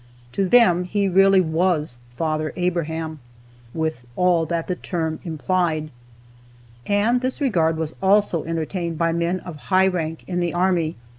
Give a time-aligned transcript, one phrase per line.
[0.31, 3.19] To them he really was "Father Abraham,"
[3.71, 5.91] with all that the term implied.
[6.87, 10.95] And this regard was also entertained by men of high rank in the army.